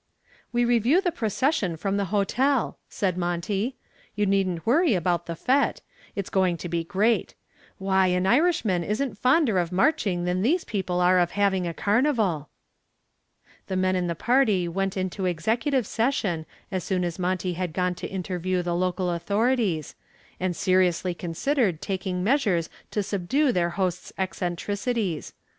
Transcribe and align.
"We 0.51 0.65
review 0.65 0.99
the 0.99 1.11
procession 1.11 1.77
from 1.77 1.97
the 1.97 2.05
hotel," 2.05 2.79
said 2.89 3.19
Monty. 3.19 3.75
"You 4.15 4.25
needn't 4.25 4.65
worry 4.65 4.95
about 4.95 5.27
the 5.27 5.35
fete. 5.35 5.81
It's 6.15 6.31
going 6.31 6.57
to 6.57 6.67
be 6.67 6.83
great. 6.83 7.35
Why, 7.77 8.07
an 8.07 8.25
Irishman 8.25 8.83
isn't 8.83 9.19
fonder 9.19 9.59
of 9.59 9.71
marching 9.71 10.23
than 10.25 10.41
these 10.41 10.63
people 10.63 10.99
are 11.01 11.19
of 11.19 11.29
having 11.33 11.67
a 11.67 11.73
carnival." 11.75 12.49
The 13.67 13.75
men 13.75 13.95
in 13.95 14.07
the 14.07 14.15
party 14.15 14.67
went 14.67 14.97
into 14.97 15.27
executive 15.27 15.85
session 15.85 16.47
as 16.71 16.83
soon 16.83 17.03
as 17.03 17.19
Monty 17.19 17.53
had 17.53 17.71
gone 17.71 17.93
to 17.93 18.07
interview 18.07 18.63
the 18.63 18.73
local 18.73 19.11
authorities, 19.11 19.93
and 20.39 20.55
seriously 20.55 21.13
considered 21.13 21.79
taking 21.79 22.23
measures 22.23 22.71
to 22.89 23.03
subdue 23.03 23.51
their 23.51 23.69
host's 23.69 24.13
eccentricities. 24.17 25.33